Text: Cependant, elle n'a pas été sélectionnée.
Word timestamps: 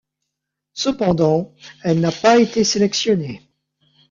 Cependant, 0.73 1.53
elle 1.83 1.99
n'a 1.99 2.11
pas 2.11 2.39
été 2.39 2.63
sélectionnée. 2.63 3.43